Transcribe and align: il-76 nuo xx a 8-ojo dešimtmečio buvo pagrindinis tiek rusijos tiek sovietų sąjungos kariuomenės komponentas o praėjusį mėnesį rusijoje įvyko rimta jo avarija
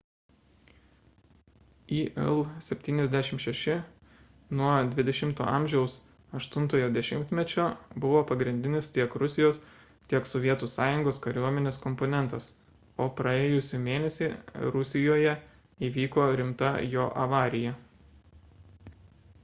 il-76 1.97 3.83
nuo 4.59 4.69
xx 5.17 5.93
a 6.35 6.39
8-ojo 6.39 6.87
dešimtmečio 6.95 7.65
buvo 8.05 8.23
pagrindinis 8.31 8.89
tiek 8.95 9.19
rusijos 9.25 9.59
tiek 10.15 10.31
sovietų 10.31 10.71
sąjungos 10.77 11.21
kariuomenės 11.27 11.79
komponentas 11.85 12.49
o 13.07 13.09
praėjusį 13.21 13.83
mėnesį 13.87 14.31
rusijoje 14.79 15.37
įvyko 15.91 16.27
rimta 16.41 16.75
jo 16.97 17.07
avarija 17.27 17.79